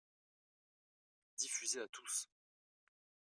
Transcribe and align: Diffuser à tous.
Diffuser 1.37 1.81
à 1.81 1.87
tous. 1.89 2.27